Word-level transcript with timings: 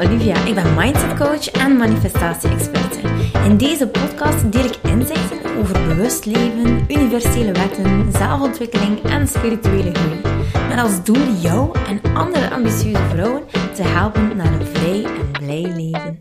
Olivia. 0.00 0.44
Ik 0.44 0.54
ben 0.54 0.74
mindset 0.74 1.18
coach 1.18 1.50
en 1.50 1.76
manifestatie-experte. 1.76 3.00
In 3.44 3.56
deze 3.56 3.88
podcast 3.88 4.52
deel 4.52 4.64
ik 4.64 4.76
inzichten 4.76 5.56
over 5.58 5.86
bewust 5.86 6.24
leven, 6.24 6.84
universele 6.88 7.52
wetten, 7.52 8.12
zelfontwikkeling 8.12 9.02
en 9.02 9.28
spirituele 9.28 9.94
groei. 9.94 10.20
Met 10.68 10.78
als 10.78 11.04
doel 11.04 11.32
jou 11.32 11.78
en 11.78 12.14
andere 12.14 12.50
ambitieuze 12.50 13.08
vrouwen 13.08 13.46
te 13.74 13.82
helpen 13.82 14.36
naar 14.36 14.52
een 14.52 14.66
vrij 14.66 15.04
en 15.04 15.30
blij 15.30 15.62
leven. 15.62 16.18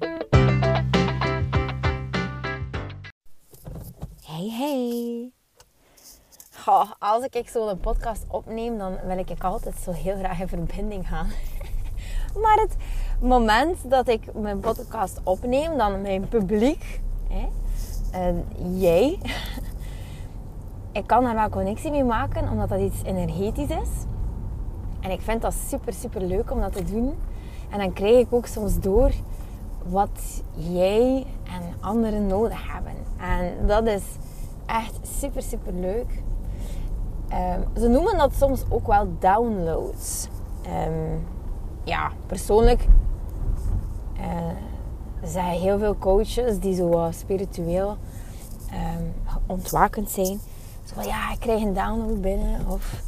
Hey, 4.26 4.50
hey. 4.58 5.32
Als 7.00 7.26
ik 7.30 7.50
zo'n 7.50 7.80
podcast 7.80 8.26
opneem, 8.28 8.78
dan 8.78 8.98
wil 9.06 9.18
ik 9.18 9.44
altijd 9.44 9.76
zo 9.84 9.92
heel 9.92 10.18
graag 10.18 10.40
in 10.40 10.48
verbinding 10.48 11.08
gaan. 11.08 11.28
Maar 12.36 12.58
het 12.58 12.76
moment 13.22 13.78
dat 13.90 14.08
ik 14.08 14.34
mijn 14.34 14.60
podcast 14.60 15.20
opneem, 15.24 15.78
dan 15.78 16.02
mijn 16.02 16.28
publiek, 16.28 17.02
hè, 17.30 17.48
en 18.12 18.46
jij, 18.80 19.20
ik 20.92 21.08
kan 21.08 21.24
daar 21.24 21.36
wel 21.36 21.50
connectie 21.50 21.92
mee 21.92 22.04
maken, 22.04 22.50
omdat 22.50 22.70
dat 22.70 22.80
iets 22.80 23.04
energetisch 23.04 23.70
is. 23.70 23.90
En 25.00 25.12
ik 25.12 25.22
vind 25.22 25.42
dat 25.42 25.54
super, 25.68 25.94
super 25.94 26.22
leuk 26.22 26.52
om 26.52 26.60
dat 26.60 26.74
te 26.74 26.84
doen. 26.84 27.14
En 27.70 27.80
dan 27.80 27.94
krijg 27.94 28.18
ik 28.18 28.34
ook 28.34 28.46
soms 28.46 28.80
door 28.80 29.12
wat 29.86 30.44
jij 30.54 31.26
en 31.44 31.74
anderen 31.80 32.28
nodig 32.28 32.74
hebben. 32.74 32.94
En 33.18 33.68
dat 33.68 33.88
is 33.88 34.04
echt 34.66 35.00
super, 35.20 35.42
super 35.42 35.74
leuk. 35.74 36.24
Um, 37.32 37.82
ze 37.82 37.88
noemen 37.88 38.18
dat 38.18 38.34
soms 38.34 38.64
ook 38.70 38.88
wel 38.88 39.08
downloads. 39.20 40.28
Um, 40.88 41.28
ja, 41.90 42.12
persoonlijk 42.26 42.88
uh, 44.18 44.26
zijn 45.24 45.60
heel 45.60 45.78
veel 45.78 45.98
coaches 45.98 46.60
die 46.60 46.76
zo 46.76 47.08
spiritueel 47.12 47.98
um, 48.74 49.14
ontwakend 49.46 50.10
zijn. 50.10 50.40
Zo 50.84 50.94
van, 50.94 51.06
ja, 51.06 51.32
ik 51.32 51.40
krijg 51.40 51.62
een 51.62 51.74
download 51.74 52.22
binnen. 52.22 52.68
Of 52.68 53.02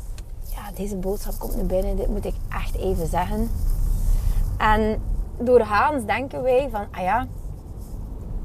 ja, 0.56 0.62
deze 0.76 0.96
boodschap 0.96 1.40
komt 1.40 1.56
naar 1.56 1.66
binnen. 1.66 1.96
Dit 1.96 2.08
moet 2.08 2.26
ik 2.26 2.36
echt 2.50 2.76
even 2.76 3.08
zeggen. 3.08 3.50
En 4.58 5.02
doorgaans 5.38 6.06
denken 6.06 6.42
wij 6.42 6.70
van, 6.72 6.86
ah 6.92 7.02
ja, 7.02 7.28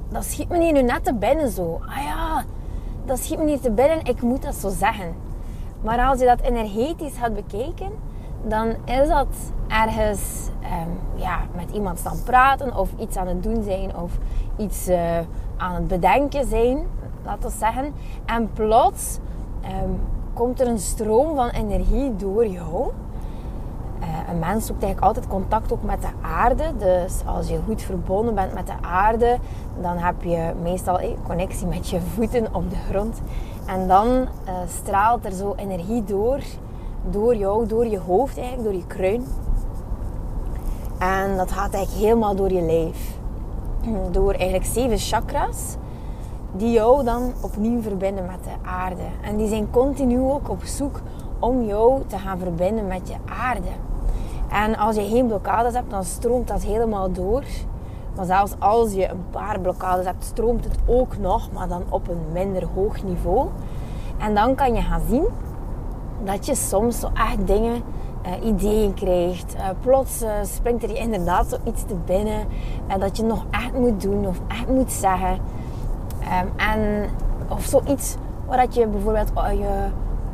dat 0.08 0.24
schiet 0.24 0.48
me 0.48 0.62
hier 0.62 0.72
nu 0.72 0.82
net 0.82 1.04
te 1.04 1.14
binnen 1.14 1.50
zo. 1.50 1.80
Ah 1.88 2.02
ja, 2.02 2.44
dat 3.04 3.18
schiet 3.18 3.38
me 3.38 3.44
niet 3.44 3.62
te 3.62 3.70
binnen. 3.70 4.04
Ik 4.04 4.22
moet 4.22 4.42
dat 4.42 4.54
zo 4.54 4.68
zeggen. 4.68 5.14
Maar 5.82 6.06
als 6.06 6.18
je 6.20 6.26
dat 6.26 6.40
energetisch 6.40 7.16
had 7.16 7.34
bekeken, 7.34 7.90
dan 8.42 8.74
is 8.84 9.08
dat 9.08 9.26
ergens 9.68 10.48
um, 10.62 11.20
ja, 11.20 11.38
met 11.54 11.70
iemand 11.70 11.98
staan 11.98 12.22
praten 12.24 12.76
of 12.76 12.88
iets 12.98 13.16
aan 13.16 13.26
het 13.26 13.42
doen 13.42 13.62
zijn 13.62 13.96
of 13.96 14.18
iets 14.56 14.88
uh, 14.88 15.18
aan 15.56 15.74
het 15.74 15.88
bedenken 15.88 16.48
zijn, 16.48 16.86
laten 17.24 17.42
we 17.50 17.56
zeggen. 17.58 17.94
En 18.24 18.50
plots 18.52 19.18
um, 19.82 20.00
komt 20.32 20.60
er 20.60 20.66
een 20.66 20.78
stroom 20.78 21.36
van 21.36 21.48
energie 21.48 22.16
door 22.16 22.46
jou. 22.46 22.92
Uh, 24.00 24.06
een 24.28 24.38
mens 24.38 24.66
zoekt 24.66 24.82
eigenlijk 24.82 25.16
altijd 25.16 25.32
contact 25.32 25.72
ook 25.72 25.82
met 25.82 26.02
de 26.02 26.08
aarde. 26.20 26.64
Dus 26.78 27.20
als 27.26 27.48
je 27.48 27.60
goed 27.66 27.82
verbonden 27.82 28.34
bent 28.34 28.54
met 28.54 28.66
de 28.66 28.76
aarde, 28.80 29.38
dan 29.80 29.96
heb 29.96 30.22
je 30.22 30.52
meestal 30.62 31.00
een 31.00 31.16
connectie 31.26 31.66
met 31.66 31.88
je 31.88 32.00
voeten 32.00 32.54
op 32.54 32.70
de 32.70 32.76
grond. 32.90 33.20
En 33.66 33.88
dan 33.88 34.28
straalt 34.66 35.24
er 35.24 35.32
zo 35.32 35.54
energie 35.56 36.04
door 36.04 36.40
door 37.10 37.36
jou, 37.36 37.66
door 37.66 37.86
je 37.86 37.98
hoofd 37.98 38.38
eigenlijk, 38.38 38.68
door 38.68 38.80
je 38.80 38.86
kruin. 38.86 39.24
En 40.98 41.36
dat 41.36 41.52
gaat 41.52 41.74
eigenlijk 41.74 42.04
helemaal 42.04 42.34
door 42.34 42.52
je 42.52 42.62
lijf. 42.62 43.14
Door 44.10 44.32
eigenlijk 44.32 44.64
zeven 44.64 44.98
chakras 44.98 45.76
die 46.52 46.72
jou 46.72 47.04
dan 47.04 47.32
opnieuw 47.40 47.82
verbinden 47.82 48.26
met 48.26 48.44
de 48.44 48.68
aarde. 48.68 49.02
En 49.22 49.36
die 49.36 49.48
zijn 49.48 49.70
continu 49.70 50.20
ook 50.20 50.48
op 50.48 50.64
zoek 50.64 51.00
om 51.38 51.64
jou 51.64 52.02
te 52.06 52.18
gaan 52.18 52.38
verbinden 52.38 52.86
met 52.86 53.08
je 53.08 53.14
aarde. 53.42 53.68
En 54.48 54.76
als 54.76 54.96
je 54.96 55.08
geen 55.08 55.26
blokkades 55.26 55.74
hebt, 55.74 55.90
dan 55.90 56.04
stroomt 56.04 56.48
dat 56.48 56.62
helemaal 56.62 57.12
door. 57.12 57.42
Maar 58.16 58.24
zelfs 58.24 58.52
als 58.58 58.92
je 58.92 59.08
een 59.08 59.24
paar 59.30 59.60
blokkades 59.60 60.04
hebt, 60.04 60.24
stroomt 60.24 60.64
het 60.64 60.78
ook 60.86 61.18
nog, 61.18 61.52
maar 61.52 61.68
dan 61.68 61.82
op 61.88 62.08
een 62.08 62.20
minder 62.32 62.66
hoog 62.74 63.02
niveau. 63.02 63.48
En 64.18 64.34
dan 64.34 64.54
kan 64.54 64.74
je 64.74 64.80
gaan 64.80 65.02
zien 65.08 65.26
dat 66.24 66.46
je 66.46 66.54
soms 66.54 67.00
zo 67.00 67.08
echt 67.14 67.46
dingen, 67.46 67.82
uh, 68.26 68.46
ideeën 68.46 68.94
krijgt. 68.94 69.54
Uh, 69.54 69.68
plots 69.80 70.22
uh, 70.22 70.30
springt 70.42 70.82
er 70.82 70.88
je 70.88 70.98
inderdaad 70.98 71.46
zoiets 71.48 71.84
te 71.86 71.94
binnen 72.04 72.46
dat 72.98 73.16
je 73.16 73.22
nog 73.22 73.44
echt 73.50 73.72
moet 73.72 74.02
doen 74.02 74.26
of 74.26 74.40
echt 74.48 74.68
moet 74.68 74.92
zeggen. 74.92 75.38
Um, 76.20 76.50
en, 76.56 77.10
of 77.48 77.64
zoiets 77.64 78.16
waar 78.46 78.56
dat 78.56 78.74
je 78.74 78.86
bijvoorbeeld 78.86 79.30
oh, 79.34 79.52
je, 79.52 79.88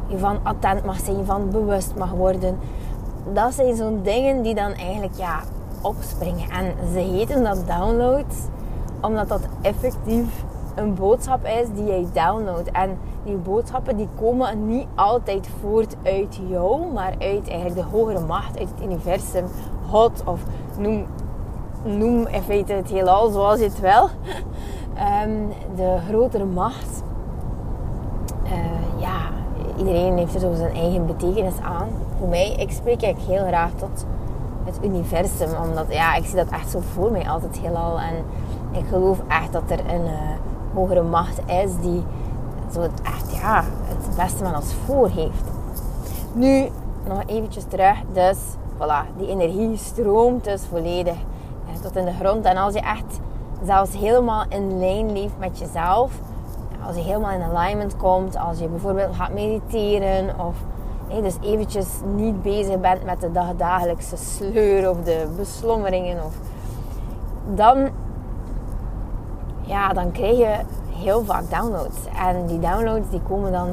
je 0.06 0.18
van 0.18 0.38
attent 0.42 0.84
mag 0.84 0.98
zijn, 1.00 1.16
je 1.16 1.24
van 1.24 1.50
bewust 1.50 1.94
mag 1.96 2.10
worden. 2.10 2.58
Dat 3.32 3.54
zijn 3.54 3.76
zo'n 3.76 4.00
dingen 4.02 4.42
die 4.42 4.54
dan 4.54 4.72
eigenlijk 4.72 5.14
ja, 5.16 5.40
opspringen. 5.82 6.50
En 6.50 6.74
ze 6.92 6.98
heten 6.98 7.42
dat 7.42 7.66
downloads, 7.66 8.36
omdat 9.00 9.28
dat 9.28 9.40
effectief 9.60 10.44
een 10.74 10.94
boodschap 10.94 11.46
is 11.46 11.66
die 11.74 11.84
jij 11.84 12.06
downloadt. 12.12 12.70
En 12.70 12.98
die 13.24 13.36
boodschappen 13.36 13.96
die 13.96 14.08
komen 14.18 14.66
niet 14.68 14.86
altijd 14.94 15.48
voort 15.60 15.96
uit 16.02 16.40
jou, 16.48 16.92
maar 16.92 17.14
uit 17.18 17.48
eigenlijk 17.48 17.74
de 17.74 17.96
hogere 17.96 18.26
macht, 18.26 18.58
uit 18.58 18.68
het 18.68 18.84
universum, 18.84 19.44
God 19.90 20.22
of 20.24 20.40
noem, 20.78 21.06
noem 21.84 22.26
in 22.26 22.42
feite 22.42 22.72
het 22.72 22.90
heelal 22.90 23.30
zoals 23.30 23.58
je 23.58 23.64
het 23.64 23.80
wil. 23.80 24.08
Um, 25.26 25.48
de 25.80 25.98
grotere 26.08 26.44
macht. 26.44 27.02
Uh, 28.44 29.00
ja, 29.00 29.20
iedereen 29.78 30.16
heeft 30.16 30.34
er 30.34 30.40
zo 30.40 30.54
zijn 30.54 30.74
eigen 30.74 31.06
betekenis 31.06 31.60
aan. 31.62 31.88
Voor 32.18 32.28
mij, 32.28 32.54
ik 32.54 32.70
spreek 32.70 33.02
eigenlijk 33.02 33.38
heel 33.38 33.46
graag 33.48 33.70
tot 33.70 34.06
het 34.64 34.78
universum, 34.84 35.48
omdat 35.62 35.86
ja, 35.88 36.14
ik 36.14 36.24
zie 36.24 36.36
dat 36.36 36.48
echt 36.48 36.70
zo 36.70 36.80
voor 36.80 37.10
mij 37.10 37.28
altijd 37.28 37.58
heelal. 37.58 38.00
En 38.00 38.14
ik 38.78 38.86
geloof 38.88 39.18
echt 39.28 39.52
dat 39.52 39.70
er 39.70 39.78
een 39.78 40.04
uh, 40.04 40.30
hogere 40.74 41.02
macht 41.02 41.40
is 41.46 41.76
die 41.80 42.02
zo 42.72 42.80
het, 42.80 43.00
echt 43.02 43.34
ja, 43.40 43.64
het 43.84 44.16
beste 44.16 44.44
van 44.44 44.56
ons 44.56 44.74
voor 44.84 45.08
heeft. 45.08 45.44
Nu, 46.32 46.68
nog 47.08 47.22
eventjes 47.26 47.64
terug. 47.64 47.96
Dus, 48.12 48.38
voilà, 48.76 49.16
die 49.16 49.28
energie 49.28 49.76
stroomt 49.76 50.44
dus 50.44 50.62
volledig 50.70 51.16
tot 51.82 51.96
in 51.96 52.04
de 52.04 52.12
grond. 52.12 52.44
En 52.44 52.56
als 52.56 52.74
je 52.74 52.80
echt 52.80 53.20
zelfs 53.64 53.96
helemaal 53.96 54.44
in 54.48 54.78
lijn 54.78 55.12
leeft 55.12 55.38
met 55.38 55.58
jezelf, 55.58 56.12
als 56.86 56.96
je 56.96 57.02
helemaal 57.02 57.30
in 57.30 57.42
alignment 57.42 57.96
komt, 57.96 58.36
als 58.36 58.58
je 58.58 58.68
bijvoorbeeld 58.68 59.14
gaat 59.14 59.32
mediteren 59.32 60.38
of 60.38 60.54
dus 61.20 61.36
eventjes 61.40 61.86
niet 62.14 62.42
bezig 62.42 62.80
bent 62.80 63.04
met 63.04 63.20
de 63.20 63.32
dagdagelijkse 63.32 64.16
sleur 64.16 64.90
of 64.90 64.96
de 65.04 65.26
beslommeringen, 65.36 66.24
of, 66.24 66.34
dan, 67.54 67.88
ja, 69.66 69.92
dan 69.92 70.12
krijg 70.12 70.38
je 70.38 70.58
heel 71.02 71.24
vaak 71.24 71.50
downloads. 71.50 71.98
En 72.18 72.46
die 72.46 72.60
downloads 72.60 73.10
die 73.10 73.20
komen 73.28 73.52
dan 73.52 73.68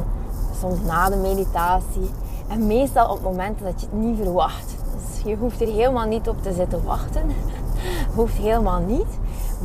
soms 0.60 0.82
na 0.86 1.10
de 1.10 1.16
meditatie. 1.16 2.10
En 2.48 2.68
meestal 2.68 3.12
op 3.12 3.22
momenten 3.22 3.66
dat 3.66 3.82
je 3.82 3.88
het 3.92 4.00
niet 4.00 4.18
verwacht. 4.18 4.76
Dus 4.94 5.22
je 5.24 5.36
hoeft 5.36 5.62
er 5.62 5.68
helemaal 5.68 6.08
niet 6.08 6.28
op 6.30 6.44
te 6.44 6.54
zitten 6.54 6.84
wachten. 6.84 7.24
hoeft 8.16 8.38
helemaal 8.38 8.80
niet. 8.80 9.20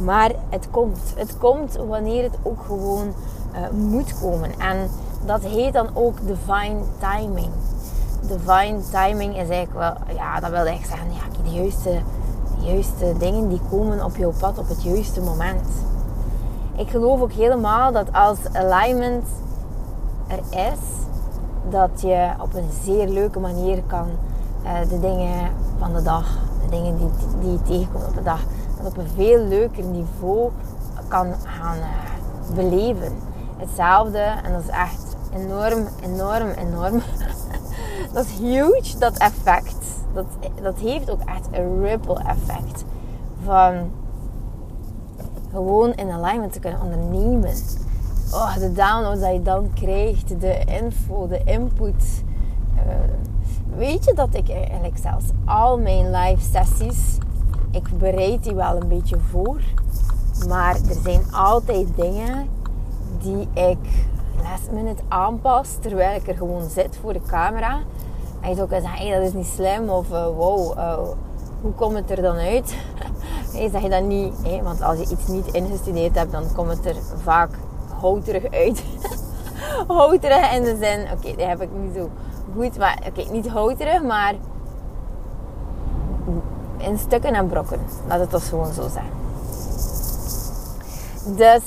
Maar 0.05 0.31
het 0.49 0.69
komt. 0.71 1.13
Het 1.17 1.39
komt 1.39 1.77
wanneer 1.89 2.23
het 2.23 2.39
ook 2.43 2.63
gewoon 2.67 3.07
uh, 3.07 3.71
moet 3.71 4.21
komen. 4.21 4.59
En 4.59 4.91
dat 5.25 5.43
heet 5.43 5.73
dan 5.73 5.89
ook 5.95 6.19
divine 6.27 6.81
timing. 6.99 7.51
Divine 8.21 8.81
timing 8.91 9.33
is 9.33 9.49
eigenlijk 9.49 9.73
wel, 9.73 10.17
ja, 10.17 10.41
dat 10.41 10.51
wil 10.51 10.67
eigenlijk 10.67 10.87
zeggen, 10.87 11.13
ja, 11.13 11.43
de 11.43 11.51
juiste, 11.61 11.91
de 12.59 12.67
juiste 12.67 13.15
dingen 13.19 13.49
die 13.49 13.61
komen 13.71 14.05
op 14.05 14.17
jouw 14.17 14.33
pad 14.39 14.59
op 14.59 14.69
het 14.69 14.83
juiste 14.83 15.21
moment 15.21 15.67
ik 16.77 16.89
geloof 16.89 17.21
ook 17.21 17.33
helemaal 17.33 17.93
dat 17.93 18.13
als 18.13 18.39
alignment 18.53 19.27
er 20.27 20.39
is, 20.51 20.79
dat 21.71 22.01
je 22.01 22.31
op 22.41 22.55
een 22.55 22.71
zeer 22.83 23.09
leuke 23.09 23.41
manier 23.41 23.83
kan 23.87 24.07
uh, 24.65 24.89
de 24.89 25.01
dingen 25.01 25.51
van 25.79 25.95
de 25.95 26.03
dag, 26.03 26.39
de 26.65 26.71
dingen 26.71 26.97
die, 26.97 27.09
die 27.41 27.53
je 27.53 27.63
tegenkomt 27.63 28.07
op 28.07 28.15
de 28.15 28.23
dag, 28.23 28.41
dat 28.77 28.87
op 28.87 28.97
een 28.97 29.09
veel 29.15 29.45
leuker 29.45 29.85
niveau 29.85 30.51
kan 31.09 31.27
gaan 31.45 31.77
uh, 31.77 32.55
beleven. 32.55 33.13
Hetzelfde, 33.57 34.19
en 34.19 34.53
dat 34.53 34.63
is 34.63 34.69
echt 34.69 35.17
enorm, 35.35 35.89
enorm, 36.03 36.49
enorm. 36.49 37.03
dat 38.15 38.25
is 38.25 38.39
huge, 38.39 38.99
dat 38.99 39.17
effect. 39.19 39.85
Dat, 40.13 40.25
dat 40.63 40.79
heeft 40.79 41.11
ook 41.11 41.21
echt 41.25 41.49
een 41.51 41.83
ripple 41.83 42.19
effect. 42.19 42.85
Van 43.45 43.91
gewoon 45.55 45.93
in 45.93 46.11
alignment 46.11 46.53
te 46.53 46.59
kunnen 46.59 46.81
ondernemen. 46.81 47.55
Oh, 48.33 48.55
de 48.57 48.73
downloads 48.73 49.21
dat 49.21 49.33
je 49.33 49.43
dan 49.43 49.71
krijgt, 49.75 50.41
de 50.41 50.65
info, 50.65 51.29
de 51.29 51.41
input. 51.45 52.23
Uh, 52.77 52.93
weet 53.77 54.05
je 54.05 54.15
dat 54.15 54.35
ik 54.35 54.51
eigenlijk 54.51 54.97
zelfs 54.97 55.25
al 55.45 55.79
mijn 55.79 56.11
live 56.11 56.43
sessies 56.43 57.19
ik 57.75 57.99
bereid 57.99 58.43
die 58.43 58.55
wel 58.55 58.77
een 58.77 58.89
beetje 58.89 59.19
voor. 59.31 59.61
Maar 60.49 60.75
er 60.75 61.01
zijn 61.03 61.33
altijd 61.33 61.87
dingen 61.97 62.49
die 63.19 63.49
ik 63.53 63.79
last 64.43 64.71
minute 64.73 65.03
aanpas 65.09 65.69
terwijl 65.81 66.17
ik 66.17 66.29
er 66.29 66.37
gewoon 66.37 66.71
zit 66.71 66.99
voor 67.01 67.13
de 67.13 67.23
camera. 67.27 67.81
En 68.41 68.49
je 68.49 68.57
zou 68.57 68.69
kunnen 68.69 68.89
zeggen, 68.89 69.07
hey, 69.07 69.19
dat 69.19 69.27
is 69.27 69.33
niet 69.33 69.47
slim 69.47 69.89
of 69.89 70.11
uh, 70.11 70.27
wow, 70.27 70.79
uh, 70.79 70.99
hoe 71.61 71.73
komt 71.73 71.95
het 71.95 72.11
er 72.11 72.23
dan 72.23 72.37
uit? 72.37 72.75
Hey, 73.55 73.71
zeg 73.71 73.83
je 73.83 73.89
dat 73.89 74.03
niet, 74.03 74.35
want 74.63 74.83
als 74.83 74.99
je 74.99 75.07
iets 75.11 75.27
niet 75.27 75.47
ingestudeerd 75.53 76.15
hebt, 76.15 76.33
dan 76.33 76.45
komt 76.55 76.71
het 76.71 76.87
er 76.87 76.97
vaak 77.23 77.51
houterig 78.01 78.51
uit. 78.51 78.85
houterig 79.87 80.53
in 80.53 80.63
de 80.63 80.77
zin, 80.81 81.01
oké, 81.03 81.13
okay, 81.13 81.37
die 81.37 81.47
heb 81.47 81.63
ik 81.63 81.69
niet 81.83 81.95
zo 81.97 82.11
goed, 82.57 82.79
maar 82.79 82.99
oké, 83.09 83.33
niet 83.33 83.49
houterig, 83.49 84.03
maar 84.03 84.35
in 86.79 86.99
stukken 86.99 87.35
en 87.35 87.47
brokken. 87.47 87.81
Laat 88.09 88.21
het 88.21 88.31
dus 88.31 88.49
gewoon 88.49 88.73
zo 88.73 88.89
zijn. 88.89 89.13
Dus 91.37 91.63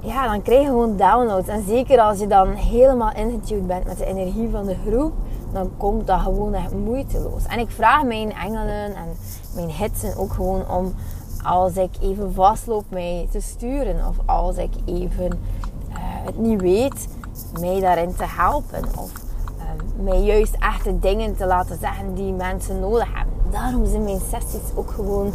ja, 0.00 0.28
dan 0.28 0.42
krijg 0.42 0.60
je 0.60 0.66
gewoon 0.66 0.96
downloads. 0.96 1.48
En 1.48 1.64
zeker 1.66 2.00
als 2.00 2.18
je 2.18 2.26
dan 2.26 2.48
helemaal 2.48 3.12
ingetuned 3.14 3.66
bent 3.66 3.84
met 3.84 3.98
de 3.98 4.04
energie 4.04 4.48
van 4.50 4.66
de 4.66 4.76
groep, 4.86 5.12
dan 5.52 5.70
komt 5.76 6.06
dat 6.06 6.20
gewoon 6.20 6.54
echt 6.54 6.74
moeiteloos. 6.74 7.46
En 7.46 7.58
ik 7.58 7.70
vraag 7.70 8.02
mijn 8.02 8.32
engelen 8.32 8.94
en 8.96 9.16
mijn 9.54 9.70
hitsen 9.70 10.16
ook 10.16 10.32
gewoon 10.32 10.70
om 10.70 10.94
als 11.42 11.76
ik 11.76 11.90
even 12.00 12.34
vastloop 12.34 12.84
mij 12.88 13.28
te 13.30 13.40
sturen. 13.40 14.06
Of 14.08 14.16
als 14.26 14.56
ik 14.56 14.70
even 14.84 15.30
uh, 15.88 15.96
het 15.98 16.38
niet 16.38 16.60
weet, 16.60 17.08
mij 17.60 17.80
daarin 17.80 18.14
te 18.14 18.24
helpen. 18.26 18.84
Of 18.98 19.12
uh, 19.56 20.04
mij 20.04 20.20
juist 20.20 20.54
echte 20.58 20.98
dingen 20.98 21.36
te 21.36 21.46
laten 21.46 21.78
zeggen 21.80 22.14
die 22.14 22.32
mensen 22.32 22.80
nodig 22.80 23.08
hebben. 23.14 23.34
Daarom 23.50 23.86
zijn 23.86 24.04
mijn 24.04 24.20
sessies 24.30 24.74
ook 24.74 24.90
gewoon 24.90 25.32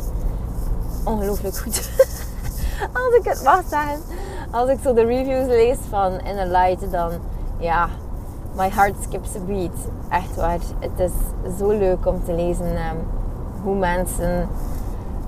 ongelooflijk 1.03 1.57
goed. 1.57 1.89
als 3.03 3.15
ik 3.15 3.23
het 3.23 3.43
mag 3.43 3.61
zeggen. 3.69 4.01
Als 4.51 4.69
ik 4.69 4.77
zo 4.83 4.93
de 4.93 5.05
reviews 5.05 5.47
lees 5.47 5.77
van 5.89 6.19
Inner 6.19 6.47
Light, 6.47 6.91
dan 6.91 7.11
ja, 7.57 7.89
my 8.57 8.69
heart 8.69 8.95
skips 9.03 9.35
a 9.35 9.39
beat. 9.39 9.77
Echt 10.09 10.35
waar. 10.35 10.59
Het 10.79 10.99
is 10.99 11.11
zo 11.57 11.69
leuk 11.69 12.05
om 12.05 12.23
te 12.23 12.33
lezen 12.33 12.65
um, 12.65 12.97
hoe 13.63 13.75
mensen 13.75 14.47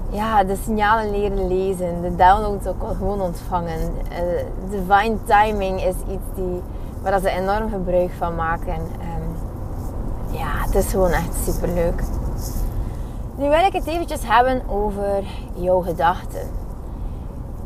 ja, 0.10 0.44
de 0.44 0.56
signalen 0.64 1.12
leren 1.12 1.48
lezen, 1.48 2.02
de 2.02 2.16
downloads 2.16 2.68
ook 2.68 2.84
gewoon 2.98 3.22
ontvangen. 3.22 3.80
Uh, 3.80 4.44
divine 4.70 5.18
timing 5.26 5.84
is 5.84 5.96
iets 6.08 6.36
die, 6.36 6.62
waar 7.02 7.20
ze 7.20 7.30
enorm 7.30 7.70
gebruik 7.70 8.12
van 8.18 8.36
maken. 8.36 8.76
Um, 8.78 9.36
ja, 10.38 10.50
het 10.66 10.76
is 10.76 10.92
gewoon 10.92 11.12
echt 11.12 11.36
super 11.46 11.70
leuk. 11.74 12.04
Nu 13.36 13.50
wil 13.50 13.66
ik 13.66 13.74
het 13.74 13.86
eventjes 13.86 14.22
hebben 14.24 14.62
over 14.70 15.24
jouw 15.56 15.80
gedachten 15.82 16.60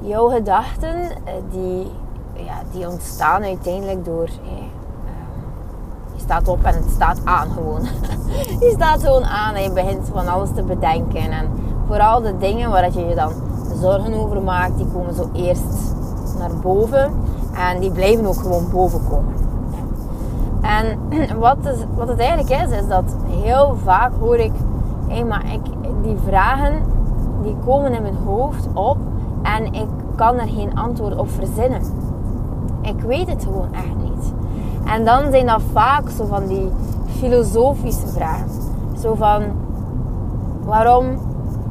jouw 0.04 0.30
gedachten, 0.30 1.02
eh, 1.02 1.34
die, 1.52 1.92
ja, 2.34 2.62
die 2.72 2.88
ontstaan 2.88 3.44
uiteindelijk 3.44 4.06
door... 4.06 4.26
Eh, 4.26 4.83
staat 6.24 6.48
op 6.48 6.64
en 6.64 6.74
het 6.74 6.90
staat 6.94 7.20
aan 7.24 7.52
gewoon. 7.52 7.82
je 8.66 8.72
staat 8.76 9.04
gewoon 9.04 9.24
aan 9.24 9.56
en 9.56 9.64
je 9.64 9.72
begint 9.72 10.10
van 10.14 10.28
alles 10.28 10.50
te 10.56 10.64
bedenken. 10.64 11.32
En 11.32 11.50
vooral 11.88 12.22
de 12.22 12.38
dingen 12.38 12.70
waar 12.70 12.92
je 12.94 13.06
je 13.06 13.16
dan 13.16 13.32
zorgen 13.82 14.14
over 14.14 14.42
maakt, 14.42 14.78
die 14.78 14.88
komen 14.94 15.14
zo 15.14 15.30
eerst 15.34 15.96
naar 16.38 16.52
boven. 16.62 17.12
En 17.54 17.80
die 17.80 17.92
blijven 17.92 18.26
ook 18.26 18.40
gewoon 18.40 18.70
boven 18.72 19.02
komen. 19.10 19.34
En 20.62 21.00
wat, 21.40 21.58
is, 21.64 21.78
wat 21.96 22.08
het 22.08 22.20
eigenlijk 22.20 22.50
is, 22.50 22.78
is 22.78 22.88
dat 22.88 23.16
heel 23.28 23.78
vaak 23.84 24.12
hoor 24.20 24.38
ik... 24.38 24.52
Hey, 25.08 25.24
maar 25.24 25.54
ik, 25.54 25.62
die 26.04 26.18
vragen, 26.26 26.74
die 27.42 27.56
komen 27.66 27.94
in 27.94 28.02
mijn 28.02 28.18
hoofd 28.26 28.68
op 28.74 28.98
en 29.42 29.74
ik 29.74 29.88
kan 30.16 30.40
er 30.40 30.48
geen 30.48 30.78
antwoord 30.78 31.18
op 31.18 31.30
verzinnen. 31.30 31.82
Ik 32.82 33.02
weet 33.02 33.28
het 33.28 33.44
gewoon 33.44 33.74
echt. 33.74 34.03
En 34.86 35.06
dan 35.06 35.32
zijn 35.32 35.46
dat 35.46 35.62
vaak 35.72 36.10
zo 36.10 36.26
van 36.26 36.48
die 36.48 36.70
filosofische 37.06 38.08
vragen. 38.08 38.50
Zo 39.00 39.14
van, 39.14 39.44
waarom 40.66 41.06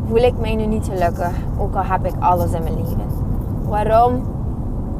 voel 0.08 0.22
ik 0.22 0.38
mij 0.40 0.54
nu 0.54 0.66
niet 0.66 0.86
gelukkig, 0.86 1.32
ook 1.58 1.74
al 1.74 1.84
heb 1.84 2.06
ik 2.06 2.14
alles 2.18 2.52
in 2.52 2.62
mijn 2.62 2.76
leven? 2.76 3.06
Waarom 3.68 4.22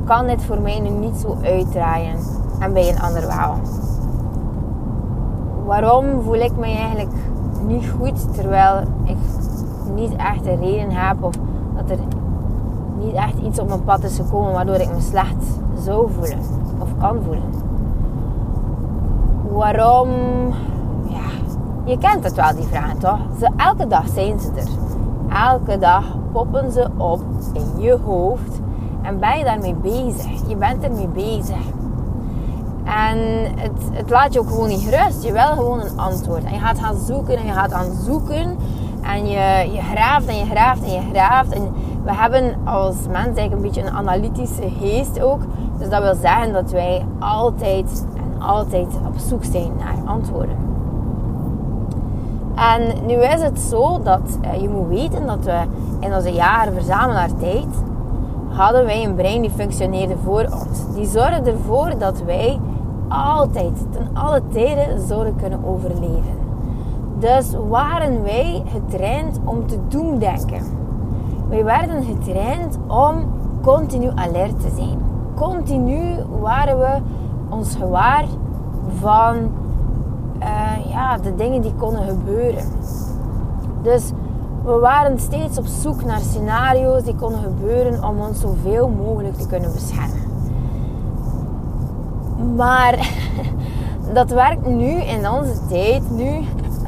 kan 0.05 0.27
dit 0.27 0.45
voor 0.45 0.61
mij 0.61 0.81
nu 0.81 0.89
niet 0.89 1.17
zo 1.17 1.37
uitdraaien 1.43 2.17
en 2.59 2.73
bij 2.73 2.89
een 2.89 3.01
ander 3.01 3.27
wel? 3.27 3.57
Waarom 5.65 6.23
voel 6.23 6.41
ik 6.41 6.57
mij 6.57 6.77
eigenlijk 6.77 7.13
niet 7.67 7.91
goed 7.99 8.35
terwijl 8.35 8.81
ik 9.05 9.17
niet 9.95 10.17
echt 10.17 10.47
een 10.47 10.61
reden 10.61 10.91
heb 10.91 11.23
of 11.23 11.35
dat 11.77 11.91
er 11.91 11.99
niet 12.99 13.15
echt 13.15 13.39
iets 13.39 13.59
op 13.59 13.69
mijn 13.69 13.85
pad 13.85 14.03
is 14.03 14.17
gekomen 14.17 14.53
waardoor 14.53 14.75
ik 14.75 14.93
me 14.93 15.01
slecht 15.01 15.45
zou 15.79 16.11
voelen 16.19 16.39
of 16.79 16.89
kan 16.99 17.19
voelen. 17.25 17.72
Waarom? 19.53 20.09
Ja, 21.09 21.29
je 21.85 21.99
kent 21.99 22.25
het 22.25 22.35
wel, 22.35 22.55
die 22.55 22.67
vragen 22.67 22.99
toch? 22.99 23.19
Ze, 23.39 23.51
elke 23.57 23.87
dag 23.87 24.05
zijn 24.15 24.41
ze 24.41 24.51
er. 24.57 24.69
Elke 25.51 25.79
dag 25.79 26.05
poppen 26.33 26.73
ze 26.73 26.89
op 26.97 27.21
in 27.53 27.83
je 27.83 27.99
hoofd 28.05 28.61
en 29.03 29.19
ben 29.19 29.39
je 29.39 29.45
daarmee 29.45 29.75
bezig. 29.75 30.49
Je 30.49 30.57
bent 30.57 30.83
ermee 30.83 31.09
bezig. 31.09 31.61
En 32.85 33.19
het, 33.57 33.73
het 33.93 34.11
laat 34.11 34.33
je 34.33 34.41
ook 34.41 34.49
gewoon 34.49 34.69
niet 34.69 34.89
gerust. 34.89 35.25
Je 35.25 35.33
wil 35.33 35.47
gewoon 35.47 35.81
een 35.81 35.99
antwoord. 35.99 36.45
En 36.45 36.53
je 36.53 36.59
gaat 36.59 36.79
gaan 36.79 36.97
zoeken 36.97 37.37
en 37.37 37.47
je 37.47 37.53
gaat 37.53 37.73
gaan 37.73 37.93
zoeken. 38.05 38.57
En 39.03 39.27
je, 39.27 39.71
je 39.73 39.81
graaft 39.81 40.27
en 40.27 40.37
je 40.37 40.45
graaft 40.45 40.83
en 40.83 40.93
je 40.93 41.11
graaft. 41.13 41.53
En 41.53 41.73
we 42.05 42.15
hebben 42.15 42.55
als 42.65 42.97
mens 42.97 43.37
eigenlijk 43.37 43.53
een 43.53 43.61
beetje 43.61 43.83
een 43.83 43.91
analytische 43.91 44.71
geest 44.81 45.21
ook. 45.21 45.41
Dus 45.79 45.89
dat 45.89 46.03
wil 46.03 46.15
zeggen 46.15 46.53
dat 46.53 46.71
wij 46.71 47.07
altijd 47.19 48.07
altijd 48.47 48.87
op 49.07 49.19
zoek 49.19 49.45
zijn 49.45 49.71
naar 49.79 49.97
antwoorden. 50.05 50.57
En 52.55 53.07
nu 53.07 53.15
is 53.15 53.43
het 53.43 53.59
zo 53.61 54.03
dat 54.03 54.39
uh, 54.45 54.61
je 54.61 54.69
moet 54.69 54.89
weten 54.89 55.27
dat 55.27 55.45
we 55.45 55.61
in 56.01 56.15
onze 56.15 56.33
jaren 56.33 56.73
verzamelaartijd 56.73 57.67
hadden 58.49 58.85
wij 58.85 59.05
een 59.05 59.15
brein 59.15 59.41
die 59.41 59.51
functioneerde 59.51 60.17
voor 60.25 60.43
ons. 60.43 60.95
Die 60.95 61.07
zorgde 61.07 61.51
ervoor 61.51 61.99
dat 61.99 62.23
wij 62.23 62.61
altijd, 63.09 63.87
ten 63.91 64.09
alle 64.13 64.43
tijden, 64.53 65.01
zouden 65.07 65.37
kunnen 65.37 65.65
overleven. 65.65 66.41
Dus 67.19 67.55
waren 67.69 68.23
wij 68.23 68.63
getraind 68.67 69.41
om 69.45 69.67
te 69.67 69.79
doen 69.89 70.19
denken. 70.19 70.63
Wij 71.49 71.65
werden 71.65 72.05
getraind 72.05 72.79
om 72.87 73.33
continu 73.63 74.11
alert 74.15 74.61
te 74.61 74.69
zijn. 74.77 74.99
Continu 75.35 76.01
waren 76.41 76.79
we 76.79 77.01
ons 77.53 77.75
gewaar 77.75 78.25
van 79.01 79.37
uh, 80.43 80.91
ja, 80.91 81.19
de 81.19 81.35
dingen 81.35 81.63
die 81.63 81.75
konden 81.75 82.05
gebeuren. 82.05 82.65
Dus 83.83 84.11
we 84.65 84.73
waren 84.73 85.21
steeds 85.21 85.59
op 85.59 85.67
zoek 85.67 86.05
naar 86.05 86.21
scenario's 86.21 87.03
die 87.03 87.15
konden 87.15 87.43
gebeuren 87.43 88.05
om 88.05 88.21
ons 88.21 88.41
zoveel 88.41 88.89
mogelijk 88.89 89.37
te 89.37 89.47
kunnen 89.47 89.73
beschermen. 89.73 90.21
Maar 92.57 93.09
dat 94.15 94.31
werkt 94.31 94.67
nu 94.67 94.91
in 94.91 95.29
onze 95.29 95.67
tijd, 95.69 96.11
nu 96.11 96.45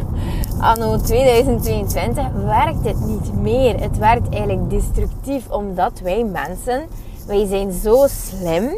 anno 0.60 0.96
2022 0.96 2.24
werkt 2.44 2.84
het 2.84 3.06
niet 3.06 3.40
meer. 3.40 3.80
Het 3.80 3.98
werkt 3.98 4.28
eigenlijk 4.28 4.70
destructief 4.70 5.50
omdat 5.50 6.00
wij 6.02 6.24
mensen, 6.24 6.82
wij 7.26 7.46
zijn 7.46 7.72
zo 7.72 8.06
slim. 8.08 8.70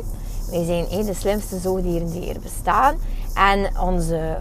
Wij 0.51 0.65
zijn 0.65 1.07
de 1.07 1.15
slimste 1.15 1.59
zoogdieren 1.59 2.11
die 2.11 2.35
er 2.35 2.41
bestaan. 2.41 2.97
En 3.35 3.81
onze 3.81 4.37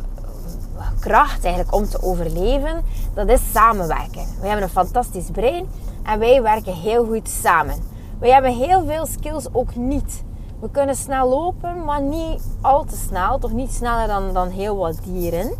kracht 0.99 1.43
eigenlijk 1.43 1.75
om 1.75 1.85
te 1.85 2.01
overleven, 2.01 2.83
dat 3.13 3.29
is 3.29 3.41
samenwerken. 3.53 4.25
We 4.39 4.47
hebben 4.47 4.63
een 4.63 4.69
fantastisch 4.69 5.29
brein 5.31 5.67
en 6.03 6.19
wij 6.19 6.41
werken 6.41 6.73
heel 6.73 7.05
goed 7.05 7.29
samen. 7.29 7.75
Wij 8.19 8.29
hebben 8.29 8.55
heel 8.55 8.85
veel 8.85 9.05
skills 9.05 9.45
ook 9.51 9.75
niet. 9.75 10.23
We 10.59 10.69
kunnen 10.69 10.95
snel 10.95 11.29
lopen, 11.29 11.83
maar 11.83 12.01
niet 12.01 12.41
al 12.61 12.83
te 12.83 12.95
snel. 13.07 13.39
Toch 13.39 13.51
niet 13.51 13.71
sneller 13.71 14.07
dan, 14.07 14.33
dan 14.33 14.49
heel 14.49 14.75
wat 14.75 14.97
dieren. 15.03 15.51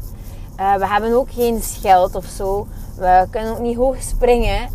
Uh, 0.60 0.76
we 0.76 0.88
hebben 0.88 1.14
ook 1.14 1.32
geen 1.32 1.62
schild 1.62 2.16
of 2.16 2.26
zo. 2.26 2.68
We 2.96 3.28
kunnen 3.30 3.52
ook 3.52 3.60
niet 3.60 3.78
hoog 3.78 4.02
springen. 4.02 4.70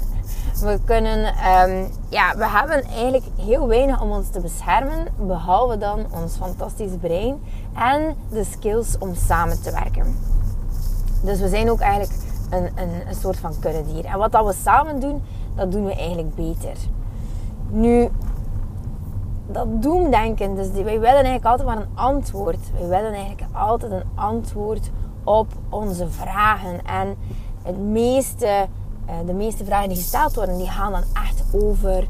We 0.61 0.79
kunnen, 0.85 1.19
um, 1.19 1.89
ja, 2.09 2.37
we 2.37 2.49
hebben 2.49 2.85
eigenlijk 2.85 3.25
heel 3.37 3.69
weinig 3.69 4.01
om 4.01 4.11
ons 4.11 4.29
te 4.29 4.41
beschermen, 4.41 5.07
behalve 5.27 5.79
dan 5.79 6.07
ons 6.11 6.37
fantastisch 6.37 6.93
brein 7.01 7.43
en 7.75 8.17
de 8.31 8.45
skills 8.45 8.99
om 8.99 9.15
samen 9.15 9.63
te 9.63 9.71
werken. 9.71 10.17
Dus 11.23 11.41
we 11.41 11.49
zijn 11.49 11.71
ook 11.71 11.81
eigenlijk 11.81 12.13
een, 12.51 12.65
een, 12.65 13.09
een 13.09 13.15
soort 13.15 13.37
van 13.37 13.53
kuddedier. 13.61 14.05
En 14.05 14.19
wat 14.19 14.33
dat 14.33 14.47
we 14.47 14.55
samen 14.63 15.01
doen, 15.01 15.23
dat 15.55 15.73
doen 15.73 15.85
we 15.85 15.95
eigenlijk 15.95 16.35
beter. 16.35 16.77
Nu, 17.69 18.09
dat 19.47 19.83
doemdenken, 19.83 20.55
dus 20.55 20.71
wij 20.71 20.85
willen 20.85 21.25
eigenlijk 21.25 21.45
altijd 21.45 21.69
maar 21.69 21.77
een 21.77 21.95
antwoord. 21.95 22.59
Wij 22.79 22.89
willen 22.89 23.13
eigenlijk 23.13 23.43
altijd 23.53 23.93
een 23.93 24.09
antwoord 24.15 24.91
op 25.25 25.47
onze 25.69 26.09
vragen. 26.09 26.87
En 26.87 27.17
het 27.63 27.79
meeste 27.79 28.67
de 29.27 29.33
meeste 29.33 29.65
vragen 29.65 29.89
die 29.89 29.99
gesteld 29.99 30.35
worden, 30.35 30.59
die 30.59 30.71
gaan 30.71 30.93
dan 30.93 31.05
echt 31.13 31.43
over 31.65 32.07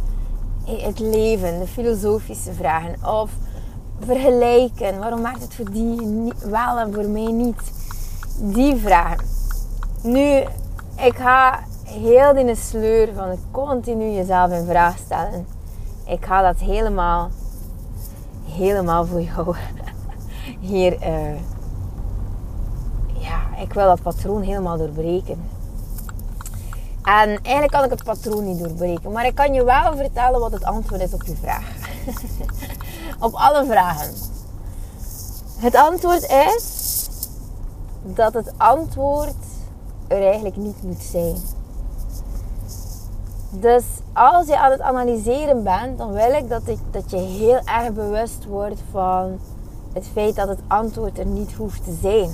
het 0.64 0.98
leven, 0.98 1.58
de 1.58 1.66
filosofische 1.66 2.52
vragen. 2.52 2.94
Of 3.06 3.30
vergelijken. 4.00 4.98
Waarom 4.98 5.20
maakt 5.20 5.42
het 5.42 5.54
voor 5.54 5.70
die 5.70 6.32
wel 6.44 6.78
en 6.78 6.94
voor 6.94 7.08
mij 7.08 7.32
niet? 7.32 7.72
Die 8.38 8.76
vragen. 8.76 9.26
Nu, 10.02 10.44
ik 10.96 11.16
ga 11.16 11.58
heel 11.84 12.36
in 12.36 12.46
de 12.46 12.54
sleur 12.54 13.08
van 13.14 13.28
het 13.28 13.40
continu 13.50 14.10
jezelf 14.10 14.52
in 14.52 14.64
vraag 14.64 14.98
stellen. 14.98 15.46
Ik 16.06 16.24
ga 16.24 16.42
dat 16.42 16.58
helemaal, 16.58 17.30
helemaal 18.44 19.06
voor 19.06 19.22
jou 19.22 19.56
hier. 20.70 20.92
Uh, 20.92 21.34
ja, 23.18 23.56
ik 23.62 23.72
wil 23.72 23.86
dat 23.86 24.02
patroon 24.02 24.42
helemaal 24.42 24.76
doorbreken. 24.76 25.49
En 27.18 27.28
eigenlijk 27.42 27.72
kan 27.72 27.84
ik 27.84 27.90
het 27.90 28.04
patroon 28.04 28.44
niet 28.44 28.58
doorbreken. 28.58 29.12
Maar 29.12 29.26
ik 29.26 29.34
kan 29.34 29.54
je 29.54 29.64
wel 29.64 29.96
vertellen 29.96 30.40
wat 30.40 30.52
het 30.52 30.64
antwoord 30.64 31.00
is 31.00 31.14
op 31.14 31.22
je 31.22 31.36
vraag. 31.36 31.76
op 33.26 33.34
alle 33.34 33.66
vragen. 33.66 34.14
Het 35.56 35.74
antwoord 35.74 36.22
is 36.30 37.08
dat 38.02 38.34
het 38.34 38.52
antwoord 38.56 39.34
er 40.08 40.22
eigenlijk 40.22 40.56
niet 40.56 40.82
moet 40.82 41.02
zijn. 41.02 41.36
Dus 43.50 43.84
als 44.12 44.46
je 44.46 44.58
aan 44.58 44.70
het 44.70 44.80
analyseren 44.80 45.62
bent, 45.62 45.98
dan 45.98 46.12
wil 46.12 46.32
ik 46.32 46.48
dat, 46.48 46.68
ik 46.68 46.78
dat 46.90 47.10
je 47.10 47.16
heel 47.16 47.60
erg 47.64 47.92
bewust 47.92 48.44
wordt 48.44 48.80
van 48.90 49.38
het 49.92 50.06
feit 50.12 50.36
dat 50.36 50.48
het 50.48 50.60
antwoord 50.66 51.18
er 51.18 51.26
niet 51.26 51.52
hoeft 51.52 51.84
te 51.84 51.98
zijn. 52.00 52.30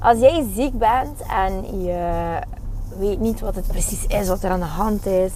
Als 0.00 0.18
jij 0.18 0.46
ziek 0.54 0.78
bent 0.78 1.20
en 1.20 1.82
je 1.82 2.40
weet 2.98 3.20
niet 3.20 3.40
wat 3.40 3.54
het 3.54 3.66
precies 3.66 4.06
is, 4.06 4.28
wat 4.28 4.42
er 4.42 4.50
aan 4.50 4.60
de 4.60 4.66
hand 4.66 5.06
is, 5.06 5.32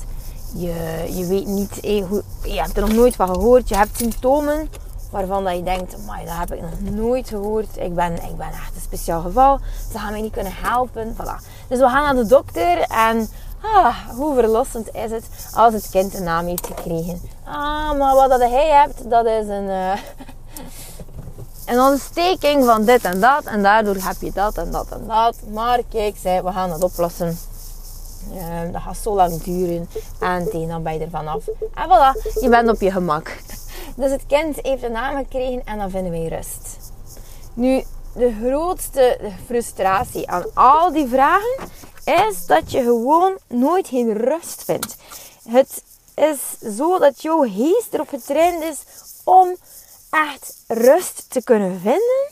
je, 0.54 1.04
je 1.14 1.26
weet 1.26 1.47
niet, 1.47 2.04
hoe, 2.09 2.23
je 2.42 2.61
hebt 2.61 2.76
er 2.76 2.83
nog 2.83 2.92
nooit 2.92 3.16
van 3.16 3.28
gehoord, 3.28 3.69
je 3.69 3.76
hebt 3.76 3.97
symptomen 3.97 4.69
waarvan 5.12 5.45
dat 5.45 5.57
je 5.57 5.62
denkt, 5.62 5.97
maar 6.07 6.25
dat 6.25 6.37
heb 6.37 6.52
ik 6.52 6.61
nog 6.61 6.95
nooit 6.95 7.28
gehoord. 7.28 7.76
Ik 7.76 7.95
ben, 7.95 8.12
ik 8.12 8.37
ben 8.37 8.49
echt 8.49 8.75
een 8.75 8.81
speciaal 8.81 9.21
geval. 9.21 9.59
Ze 9.92 9.99
gaan 9.99 10.12
mij 10.12 10.21
niet 10.21 10.33
kunnen 10.33 10.52
helpen. 10.57 11.14
Voilà. 11.14 11.66
Dus 11.69 11.78
we 11.78 11.88
gaan 11.88 12.02
naar 12.02 12.14
de 12.14 12.26
dokter 12.26 12.78
en 12.81 13.28
ah, 13.62 13.97
hoe 14.09 14.35
verlossend 14.35 14.95
is 14.95 15.11
het 15.11 15.25
als 15.54 15.75
het 15.75 15.88
kind 15.90 16.14
een 16.14 16.23
naam 16.23 16.47
heeft 16.47 16.66
gekregen. 16.66 17.21
Ah, 17.45 17.99
maar 17.99 18.14
wat 18.14 18.28
dat 18.28 18.40
hij 18.40 18.69
hebt, 18.69 19.11
dat 19.11 19.26
is 19.26 19.49
een, 19.49 19.64
uh, 19.64 19.92
een 21.73 21.81
ontsteking 21.81 22.64
van 22.64 22.85
dit 22.85 23.04
en 23.04 23.21
dat. 23.21 23.45
En 23.45 23.62
daardoor 23.62 23.97
heb 23.99 24.16
je 24.21 24.33
dat 24.35 24.57
en 24.57 24.71
dat 24.71 24.87
en 24.90 25.07
dat. 25.07 25.37
Maar 25.52 25.81
kijk, 25.90 26.16
we 26.23 26.52
gaan 26.52 26.69
dat 26.69 26.83
oplossen. 26.83 27.38
Uh, 28.35 28.73
dat 28.73 28.83
gaat 28.83 28.97
zo 28.97 29.14
lang 29.14 29.43
duren. 29.43 29.88
En 30.21 30.50
tegen 30.50 30.69
dan 30.69 30.83
ben 30.83 30.93
je 30.93 31.00
er 31.00 31.11
vanaf. 31.11 31.47
En 31.75 31.88
voilà, 31.88 32.41
je 32.41 32.49
bent 32.49 32.69
op 32.69 32.81
je 32.81 32.91
gemak. 32.91 33.37
Dus 33.97 34.11
het 34.11 34.26
kind 34.26 34.59
heeft 34.62 34.83
een 34.83 34.93
naam 34.93 35.17
gekregen 35.17 35.64
en 35.64 35.79
dan 35.79 35.91
vinden 35.91 36.11
wij 36.11 36.29
rust. 36.29 36.79
Nu, 37.55 37.85
de 38.14 38.37
grootste 38.41 39.19
frustratie 39.47 40.31
aan 40.31 40.45
al 40.55 40.93
die 40.93 41.09
vragen 41.09 41.69
is 42.05 42.47
dat 42.47 42.71
je 42.71 42.83
gewoon 42.83 43.38
nooit 43.49 43.88
geen 43.88 44.12
rust 44.12 44.64
vindt. 44.64 44.97
Het 45.49 45.83
is 46.14 46.59
zo 46.76 46.99
dat 46.99 47.23
jouw 47.23 47.41
geest 47.41 47.88
erop 47.91 48.09
getraind 48.09 48.62
is 48.62 48.79
om 49.25 49.57
echt 50.11 50.57
rust 50.67 51.31
te 51.31 51.43
kunnen 51.43 51.81
vinden 51.81 52.31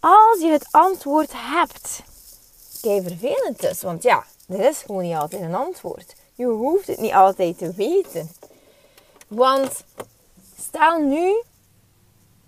als 0.00 0.40
je 0.40 0.50
het 0.50 0.66
antwoord 0.70 1.30
hebt. 1.34 2.02
Kijk, 2.80 3.02
vervelend 3.02 3.64
is, 3.64 3.82
want 3.82 4.02
ja, 4.02 4.24
er 4.50 4.68
is 4.68 4.82
gewoon 4.86 5.02
niet 5.02 5.16
altijd 5.16 5.42
een 5.42 5.54
antwoord. 5.54 6.14
Je 6.34 6.46
hoeft 6.46 6.86
het 6.86 7.00
niet 7.00 7.12
altijd 7.12 7.58
te 7.58 7.72
weten. 7.72 8.30
Want 9.28 9.84
stel 10.58 10.98
nu, 10.98 11.42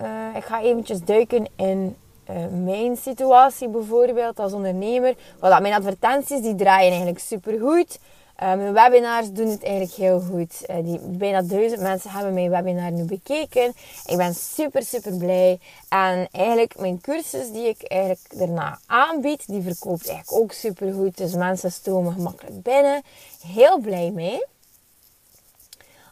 uh, 0.03 0.37
ik 0.37 0.45
ga 0.45 0.63
eventjes 0.63 1.05
duiken 1.05 1.47
in 1.57 1.97
uh, 2.31 2.37
mijn 2.65 2.97
situatie 2.97 3.69
bijvoorbeeld 3.69 4.39
als 4.39 4.53
ondernemer. 4.53 5.15
Voilà, 5.37 5.61
mijn 5.61 5.75
advertenties 5.75 6.41
die 6.41 6.55
draaien 6.55 6.89
eigenlijk 6.89 7.19
super 7.19 7.61
goed. 7.61 7.99
Uh, 7.99 8.12
mijn 8.39 8.73
webinars 8.73 9.31
doen 9.31 9.49
het 9.49 9.63
eigenlijk 9.63 9.95
heel 9.95 10.21
goed. 10.21 10.63
Uh, 10.71 10.77
die, 10.85 10.99
bijna 10.99 11.43
duizend 11.43 11.81
mensen 11.81 12.11
hebben 12.11 12.35
mijn 12.35 12.51
webinar 12.51 12.93
nu 12.93 13.05
bekeken. 13.05 13.75
Ik 14.07 14.17
ben 14.17 14.35
super, 14.35 14.83
super 14.83 15.17
blij. 15.17 15.59
En 15.89 16.29
eigenlijk 16.31 16.79
mijn 16.79 17.01
cursus 17.01 17.53
die 17.53 17.69
ik 17.69 17.83
eigenlijk 17.83 18.29
daarna 18.35 18.79
aanbied, 18.87 19.47
die 19.47 19.63
verkoopt 19.63 20.09
eigenlijk 20.09 20.43
ook 20.43 20.53
super 20.53 20.93
goed. 20.93 21.17
Dus 21.17 21.35
mensen 21.35 21.73
stromen 21.73 22.13
gemakkelijk 22.13 22.63
binnen. 22.63 23.03
Heel 23.47 23.79
blij 23.79 24.11
mee. 24.11 24.45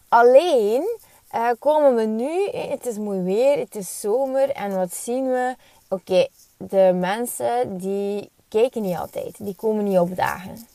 Alleen 0.09 0.99
uh, 1.35 1.51
komen 1.59 1.95
we 1.95 2.03
nu, 2.03 2.49
het 2.49 2.87
is 2.87 2.99
mooi 2.99 3.21
weer, 3.21 3.59
het 3.59 3.75
is 3.75 4.01
zomer 4.01 4.51
en 4.51 4.77
wat 4.77 4.95
zien 4.95 5.31
we? 5.31 5.55
Oké, 5.89 6.27
de 6.57 6.93
mensen 6.95 7.79
die 7.79 8.31
kijken 8.49 8.83
niet 8.83 8.97
altijd, 8.97 9.37
die 9.39 9.55
komen 9.55 9.85
niet 9.85 9.99
opdagen. 9.99 10.67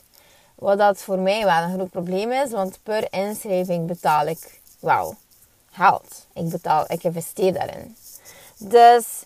Wat 0.56 0.78
dat 0.78 0.98
voor 0.98 1.18
mij 1.18 1.44
wel 1.44 1.62
een 1.62 1.74
groot 1.74 1.90
probleem 1.90 2.32
is, 2.32 2.50
want 2.50 2.78
per 2.82 3.12
inschrijving 3.12 3.86
betaal 3.86 4.26
ik 4.26 4.60
wel 4.80 5.14
geld. 5.70 6.26
Ik, 6.34 6.48
betaal, 6.48 6.84
ik 6.88 7.02
investeer 7.02 7.52
daarin. 7.52 7.96
Dus 8.58 9.24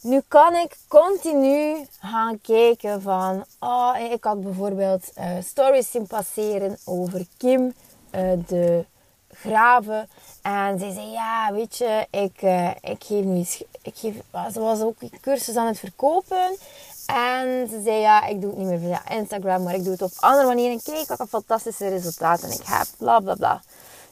nu 0.00 0.20
kan 0.28 0.54
ik 0.54 0.76
continu 0.88 1.86
gaan 2.00 2.40
kijken 2.40 3.02
van, 3.02 3.44
oh, 3.58 3.96
ik 4.10 4.24
had 4.24 4.42
bijvoorbeeld 4.42 5.12
uh, 5.18 5.30
stories 5.42 5.90
zien 5.90 6.06
passeren 6.06 6.78
over 6.84 7.26
Kim, 7.36 7.74
uh, 8.14 8.32
de 8.46 8.84
graven. 9.32 10.08
En 10.42 10.78
zij 10.78 10.92
zei, 10.92 11.10
ja, 11.10 11.52
weet 11.52 11.76
je, 11.76 12.06
ik, 12.10 12.42
uh, 12.42 12.70
ik 12.80 13.04
geef 13.04 13.24
nu 13.24 13.44
ik 13.82 13.96
geef, 13.96 14.14
ze 14.52 14.60
was 14.60 14.80
ook 14.80 14.96
cursus 15.20 15.56
aan 15.56 15.66
het 15.66 15.78
verkopen. 15.78 16.56
En 17.14 17.68
ze 17.68 17.80
zei, 17.84 18.00
ja, 18.00 18.26
ik 18.26 18.40
doe 18.40 18.50
het 18.50 18.58
niet 18.58 18.68
meer 18.68 18.78
via 18.78 19.08
Instagram, 19.08 19.62
maar 19.62 19.74
ik 19.74 19.82
doe 19.82 19.92
het 19.92 20.02
op 20.02 20.12
andere 20.16 20.46
manieren. 20.46 20.82
Kijk 20.82 21.08
wat 21.08 21.20
een 21.20 21.26
fantastische 21.26 21.88
resultaten 21.88 22.52
ik 22.52 22.62
heb, 22.64 22.86
bla 22.96 23.20
bla 23.20 23.34
bla. 23.34 23.62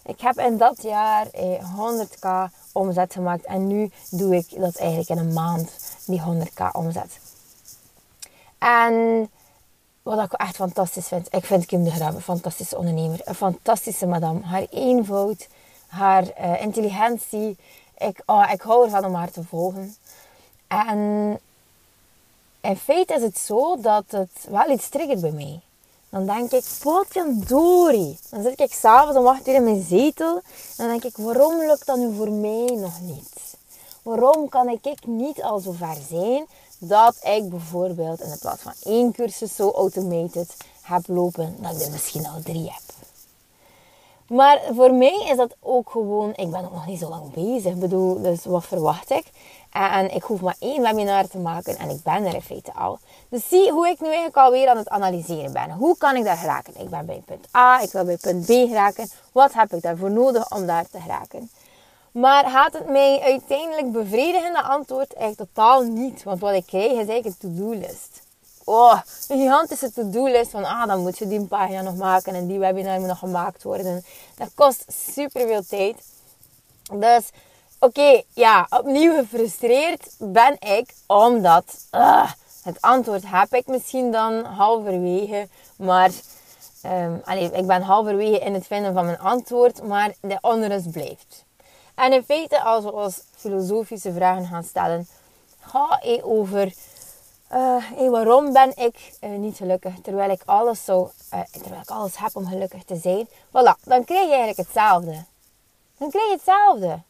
Ik 0.05 0.21
heb 0.21 0.39
in 0.39 0.57
dat 0.57 0.83
jaar 0.83 1.27
eh, 1.31 1.65
100k 1.77 2.53
omzet 2.73 3.13
gemaakt. 3.13 3.45
En 3.45 3.67
nu 3.67 3.91
doe 4.11 4.37
ik 4.37 4.61
dat 4.61 4.77
eigenlijk 4.77 5.09
in 5.09 5.19
een 5.19 5.33
maand, 5.33 5.71
die 6.07 6.23
100k 6.23 6.71
omzet. 6.73 7.19
En 8.59 9.29
wat 10.03 10.25
ik 10.25 10.33
echt 10.33 10.57
fantastisch 10.57 11.09
vind. 11.09 11.35
Ik 11.35 11.45
vind 11.45 11.67
Kim 11.67 11.85
de 11.85 11.91
Graaf 11.91 12.15
een 12.15 12.21
fantastische 12.21 12.77
ondernemer. 12.77 13.21
Een 13.25 13.35
fantastische 13.35 14.07
madame. 14.07 14.41
Haar 14.43 14.67
eenvoud, 14.71 15.49
haar 15.87 16.25
uh, 16.41 16.63
intelligentie. 16.63 17.57
Ik, 17.99 18.23
oh, 18.27 18.51
ik 18.53 18.61
hou 18.61 18.85
ervan 18.85 19.05
om 19.05 19.15
haar 19.15 19.31
te 19.31 19.45
volgen. 19.45 19.95
En 20.67 21.41
in 22.61 22.77
feite 22.77 23.15
is 23.15 23.23
het 23.23 23.39
zo 23.39 23.77
dat 23.81 24.05
het 24.09 24.47
wel 24.49 24.71
iets 24.71 24.89
triggert 24.89 25.21
bij 25.21 25.31
mij. 25.31 25.61
Dan 26.11 26.27
denk 26.27 26.53
ik, 26.53 26.65
potjandori. 26.83 28.19
Dan 28.31 28.43
zit 28.43 28.61
ik 28.61 28.73
s'avonds 28.73 29.19
om 29.19 29.27
8 29.27 29.49
uur 29.49 29.55
in 29.55 29.65
mijn 29.65 29.85
zetel. 29.89 30.35
En 30.37 30.43
dan 30.77 30.89
denk 30.89 31.05
ik, 31.05 31.17
waarom 31.17 31.59
lukt 31.59 31.87
dat 31.87 31.97
nu 31.97 32.15
voor 32.15 32.31
mij 32.31 32.77
nog 32.77 33.01
niet? 33.01 33.57
Waarom 34.03 34.49
kan 34.49 34.69
ik 34.69 35.07
niet 35.07 35.43
al 35.43 35.59
zo 35.59 35.73
ver 35.73 35.97
zijn 36.09 36.47
dat 36.79 37.17
ik 37.23 37.49
bijvoorbeeld 37.49 38.21
in 38.21 38.39
plaats 38.41 38.63
van 38.63 38.73
één 38.83 39.13
cursus 39.13 39.57
zo 39.57 39.71
automated 39.71 40.57
heb 40.83 41.07
lopen, 41.07 41.57
dat 41.61 41.75
ik 41.75 41.81
er 41.87 41.91
misschien 41.91 42.27
al 42.27 42.41
drie 42.43 42.65
heb. 42.65 42.98
Maar 44.29 44.61
voor 44.75 44.95
mij 44.95 45.27
is 45.31 45.37
dat 45.37 45.57
ook 45.61 45.91
gewoon, 45.91 46.33
ik 46.35 46.51
ben 46.51 46.65
ook 46.65 46.73
nog 46.73 46.87
niet 46.87 46.99
zo 46.99 47.09
lang 47.09 47.33
bezig. 47.33 47.73
Ik 47.73 47.81
bedoel, 47.81 48.23
dus 48.23 48.45
wat 48.45 48.67
verwacht 48.67 49.11
ik? 49.11 49.25
En 49.73 50.15
ik 50.15 50.23
hoef 50.23 50.41
maar 50.41 50.57
één 50.59 50.83
webinar 50.83 51.29
te 51.29 51.39
maken 51.39 51.79
en 51.79 51.91
ik 51.91 52.03
ben 52.03 52.25
er 52.25 52.35
in 52.35 52.43
feite 52.43 52.75
al. 52.75 52.99
Dus 53.29 53.49
zie 53.49 53.71
hoe 53.71 53.89
ik 53.89 54.01
nu 54.01 54.07
eigenlijk 54.07 54.37
alweer 54.37 54.69
aan 54.69 54.77
het 54.77 54.89
analyseren 54.89 55.53
ben. 55.53 55.71
Hoe 55.71 55.97
kan 55.99 56.17
ik 56.17 56.25
daar 56.25 56.37
geraken? 56.37 56.81
Ik 56.81 56.91
ben 56.91 57.07
bij 57.07 57.23
punt 57.27 57.47
A, 57.57 57.81
ik 57.81 57.91
wil 57.91 58.05
bij 58.05 58.17
punt 58.17 58.45
B 58.45 58.49
geraken. 58.49 59.11
Wat 59.33 59.53
heb 59.53 59.73
ik 59.73 59.83
daarvoor 59.83 60.11
nodig 60.11 60.51
om 60.51 60.67
daar 60.67 60.89
te 60.91 61.01
geraken? 61.01 61.51
Maar 62.13 62.51
gaat 62.51 62.73
het 62.73 62.89
mij 62.89 63.21
uiteindelijk 63.21 63.93
bevredigen? 63.93 64.53
De 64.53 64.63
antwoord 64.63 65.13
echt 65.13 65.37
totaal 65.37 65.83
niet. 65.83 66.23
Want 66.23 66.41
wat 66.41 66.55
ik 66.55 66.67
krijg 66.67 66.91
is 66.91 66.97
eigenlijk 66.97 67.27
een 67.27 67.37
to-do-list. 67.39 68.27
Oh, 68.71 69.01
een 69.29 69.39
gigantische 69.39 69.93
to-do-list 69.93 70.51
van 70.51 70.65
ah, 70.65 70.87
dan 70.87 71.01
moet 71.01 71.19
je 71.19 71.29
die 71.29 71.47
pagina 71.47 71.83
nog 71.83 71.97
maken 71.97 72.35
en 72.35 72.47
die 72.47 72.59
webinar 72.59 72.99
moet 72.99 73.09
nog 73.09 73.19
gemaakt 73.19 73.63
worden. 73.63 74.05
Dat 74.37 74.49
kost 74.55 74.85
super 74.89 75.47
veel 75.47 75.65
tijd. 75.67 75.97
Dus 76.93 77.29
oké, 77.79 78.23
ja, 78.33 78.67
opnieuw 78.71 79.17
gefrustreerd 79.17 80.15
ben 80.19 80.57
ik 80.61 80.95
omdat 81.07 81.65
uh, 81.93 82.33
het 82.63 82.81
antwoord 82.81 83.23
heb 83.27 83.55
ik 83.55 83.67
misschien 83.67 84.13
dan 84.13 84.45
halverwege, 84.45 85.49
maar 85.77 86.11
um, 86.87 87.23
ik 87.53 87.67
ben 87.67 87.83
halverwege 87.83 88.39
in 88.39 88.55
het 88.55 88.67
vinden 88.67 88.95
van 88.95 89.05
mijn 89.05 89.21
antwoord, 89.21 89.83
maar 89.83 90.15
de 90.21 90.39
onrust 90.41 90.91
blijft. 90.91 91.45
En 91.95 92.13
in 92.13 92.25
feite, 92.25 92.63
als 92.63 92.85
we 92.85 92.93
ons 92.93 93.23
filosofische 93.37 94.13
vragen 94.13 94.47
gaan 94.47 94.65
stellen, 94.65 95.09
ga 95.61 96.01
je 96.03 96.25
over 96.25 96.73
hey, 97.49 98.11
waarom 98.11 98.53
ben 98.53 98.77
ik 98.77 99.13
uh, 99.21 99.39
niet 99.39 99.57
gelukkig 99.57 99.95
terwijl 100.03 100.31
ik 100.31 100.43
alles 100.45 100.85
zo, 100.85 101.11
uh, 101.35 101.41
terwijl 101.51 101.81
ik 101.81 101.91
alles 101.91 102.19
heb 102.19 102.37
om 102.37 102.47
gelukkig 102.47 102.85
te 102.85 102.97
zijn? 102.97 103.29
Voilà, 103.29 103.83
dan 103.83 104.05
krijg 104.05 104.29
je 104.29 104.35
eigenlijk 104.35 104.57
hetzelfde. 104.57 105.25
Dan 105.99 106.11
krijg 106.11 106.27
je 106.27 106.33
hetzelfde. 106.33 107.01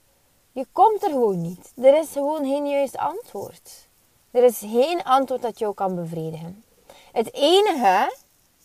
Je 0.52 0.66
komt 0.73 1.02
er 1.02 1.11
gewoon 1.11 1.40
niet. 1.40 1.73
Er 1.75 1.99
is 1.99 2.09
gewoon 2.12 2.45
geen 2.45 2.68
juist 2.68 2.97
antwoord. 2.97 3.88
Er 4.30 4.45
is 4.45 4.59
geen 4.59 5.04
antwoord 5.04 5.42
dat 5.42 5.59
jou 5.59 5.75
kan 5.75 5.95
bevredigen. 5.95 6.64
Het 7.12 7.35
enige 7.35 8.16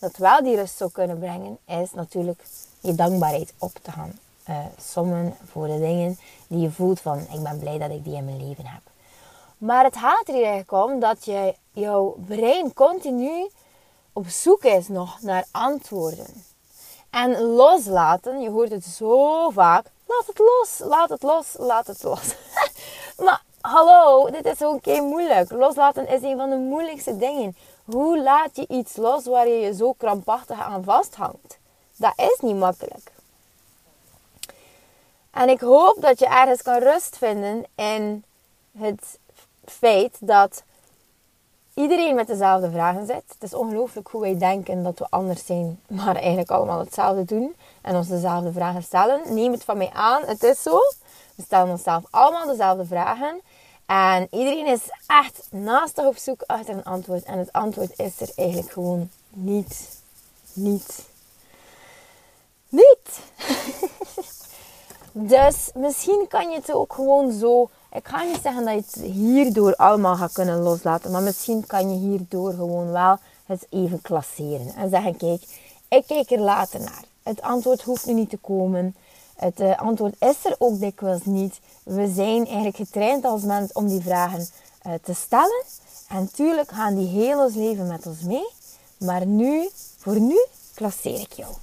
dat 0.04 0.18
wel 0.18 0.44
die 0.44 0.56
rust 0.56 0.78
zou 0.78 0.92
kunnen 0.92 1.20
brengen, 1.20 1.58
is 1.66 1.92
natuurlijk 1.94 2.44
je 2.80 2.96
dankbaarheid 2.96 3.54
op 3.58 3.72
te 3.82 3.92
gaan 3.92 4.20
uh, 4.50 4.58
sommen 4.78 5.36
voor 5.52 5.68
de 5.68 5.80
dingen 5.80 6.18
die 6.48 6.60
je 6.60 6.72
voelt 6.72 7.00
van 7.02 7.20
ik 7.20 7.44
ben 7.44 7.60
blij 7.60 7.78
dat 7.78 7.92
ik 7.92 8.04
die 8.04 8.16
in 8.16 8.26
mijn 8.26 8.48
leven 8.48 8.66
heb. 8.66 8.82
Maar 9.58 9.84
het 9.84 9.98
gaat 9.98 10.28
er 10.28 10.34
eigenlijk 10.34 10.72
om 10.72 11.00
dat 11.00 11.26
je, 11.26 11.56
jouw 11.72 12.16
brein 12.28 12.74
continu 12.74 13.50
op 14.14 14.28
zoek 14.28 14.64
is 14.64 14.88
nog 14.88 15.22
naar 15.22 15.46
antwoorden. 15.52 16.44
En 17.10 17.42
loslaten, 17.42 18.42
je 18.42 18.50
hoort 18.50 18.72
het 18.72 18.86
zo 18.86 19.50
vaak, 19.50 19.86
laat 20.06 20.28
het 20.28 20.40
los, 20.40 20.80
laat 20.80 21.10
het 21.10 21.24
los, 21.24 21.56
laat 21.58 21.88
het 21.88 22.04
los. 22.04 22.36
maar 23.26 23.44
hallo, 23.62 24.30
dit 24.32 24.46
is 24.46 24.62
ook 24.62 24.82
keer 24.82 25.04
moeilijk. 25.04 25.52
Loslaten 25.52 26.08
is 26.08 26.22
een 26.22 26.38
van 26.38 26.50
de 26.50 26.56
moeilijkste 26.56 27.18
dingen. 27.18 27.56
Hoe 27.86 28.22
laat 28.22 28.56
je 28.56 28.68
iets 28.68 28.96
los 28.96 29.26
waar 29.26 29.48
je 29.48 29.60
je 29.60 29.76
zo 29.76 29.94
krampachtig 29.94 30.60
aan 30.60 30.84
vasthangt? 30.84 31.58
Dat 31.98 32.14
is 32.16 32.38
niet 32.42 32.58
makkelijk. 32.58 33.12
En 35.32 35.50
ik 35.50 35.60
hoop 35.60 35.96
dat 36.00 36.20
je 36.20 36.28
ergens 36.28 36.62
kan 36.62 36.80
rust 36.80 37.18
vinden 37.18 37.66
in 37.76 38.24
het 38.78 39.20
feit 39.66 40.18
dat 40.20 40.64
iedereen 41.74 42.16
met 42.16 42.28
dezelfde 42.28 42.72
vragen 42.72 43.06
zit. 43.06 43.24
Het 43.28 43.44
is 43.44 43.54
ongelooflijk 43.54 44.08
hoe 44.08 44.22
wij 44.22 44.38
denken 44.38 44.84
dat 44.84 45.00
we 45.00 45.06
anders 45.10 45.46
zijn, 45.46 45.80
maar 45.88 46.16
eigenlijk 46.16 46.52
allemaal 46.52 46.80
hetzelfde 46.80 47.26
doen 47.26 47.56
en 47.82 47.96
ons 47.96 48.08
dezelfde 48.08 48.52
vragen 48.52 48.84
stellen. 48.84 49.34
Neem 49.34 49.52
het 49.52 49.64
van 49.64 49.78
mij 49.78 49.90
aan, 49.94 50.24
het 50.26 50.44
is 50.44 50.62
zo. 50.62 50.80
We 51.36 51.44
stellen 51.44 51.72
onszelf 51.72 52.04
allemaal 52.10 52.48
dezelfde 52.48 52.86
vragen. 52.86 53.42
En 53.86 54.28
iedereen 54.32 54.68
is 54.68 54.82
echt 55.08 55.48
naastig 55.52 56.06
op 56.06 56.18
zoek 56.18 56.44
achter 56.46 56.74
een 56.74 56.84
antwoord. 56.84 57.24
En 57.24 57.38
het 57.38 57.52
antwoord 57.52 58.00
is 58.00 58.22
er 58.22 58.30
eigenlijk 58.36 58.72
gewoon 58.72 59.10
niet. 59.30 60.02
Niet. 60.54 61.06
Niet! 62.70 63.20
dus 65.34 65.70
misschien 65.74 66.26
kan 66.30 66.50
je 66.50 66.56
het 66.56 66.72
ook 66.72 66.94
gewoon 66.94 67.32
zo. 67.32 67.70
Ik 67.94 68.08
ga 68.08 68.24
niet 68.24 68.40
zeggen 68.44 68.66
dat 68.66 68.74
je 68.74 69.02
het 69.02 69.12
hierdoor 69.14 69.76
allemaal 69.76 70.16
gaat 70.16 70.32
kunnen 70.32 70.60
loslaten. 70.60 71.12
Maar 71.12 71.22
misschien 71.22 71.66
kan 71.66 71.90
je 71.90 72.10
hierdoor 72.10 72.54
gewoon 72.54 72.92
wel 72.92 73.18
het 73.46 73.66
even 73.70 74.02
klasseren. 74.02 74.76
En 74.76 74.90
zeggen: 74.90 75.18
kijk, 75.18 75.42
ik 75.88 76.04
kijk 76.08 76.32
er 76.32 76.40
later 76.40 76.80
naar. 76.80 77.04
Het 77.24 77.42
antwoord 77.42 77.82
hoeft 77.82 78.06
nu 78.06 78.14
niet 78.14 78.30
te 78.30 78.38
komen. 78.38 78.96
Het 79.36 79.60
uh, 79.60 79.80
antwoord 79.80 80.16
is 80.20 80.46
er 80.46 80.56
ook 80.58 80.80
dikwijls 80.80 81.26
niet. 81.26 81.60
We 81.84 82.12
zijn 82.16 82.46
eigenlijk 82.46 82.76
getraind 82.76 83.26
als 83.26 83.42
mens 83.42 83.72
om 83.72 83.88
die 83.88 84.02
vragen 84.02 84.48
uh, 84.88 84.94
te 85.04 85.14
stellen. 85.14 85.64
En 86.08 86.20
natuurlijk 86.20 86.72
gaan 86.72 86.96
die 86.96 87.08
heel 87.08 87.44
ons 87.44 87.56
leven 87.56 87.88
met 87.88 88.06
ons 88.06 88.22
mee. 88.22 88.48
Maar 88.98 89.26
nu, 89.26 89.70
voor 89.98 90.20
nu, 90.20 90.46
klasseer 90.74 91.20
ik 91.20 91.34
jou. 91.34 91.54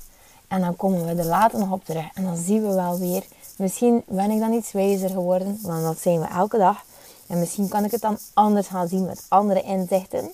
En 0.49 0.61
dan 0.61 0.77
komen 0.77 1.05
we 1.05 1.23
er 1.23 1.29
later 1.29 1.59
nog 1.59 1.73
op 1.73 1.85
terug. 1.85 2.05
En 2.15 2.25
dan 2.25 2.37
zien 2.37 2.67
we 2.67 2.75
wel 2.75 2.99
weer. 2.99 3.25
Misschien 3.61 4.03
ben 4.07 4.31
ik 4.31 4.41
dan 4.41 4.53
iets 4.53 4.73
wijzer 4.73 5.11
geworden. 5.11 5.59
Want 5.63 5.83
dat 5.83 5.99
zijn 5.99 6.21
we 6.21 6.27
elke 6.27 6.59
dag. 6.59 6.85
En 7.27 7.39
misschien 7.39 7.69
kan 7.69 7.85
ik 7.85 7.91
het 7.91 8.01
dan 8.01 8.19
anders 8.35 8.67
gaan 8.67 8.89
zien 8.89 9.05
met 9.07 9.25
andere 9.29 9.63
inzichten. 9.63 10.31